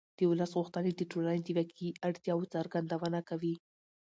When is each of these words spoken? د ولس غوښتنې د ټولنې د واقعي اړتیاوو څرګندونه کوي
د 0.17 0.19
ولس 0.31 0.51
غوښتنې 0.57 0.91
د 0.95 1.01
ټولنې 1.11 1.41
د 1.45 1.49
واقعي 1.57 1.89
اړتیاوو 2.07 2.51
څرګندونه 2.53 3.19
کوي 3.29 3.55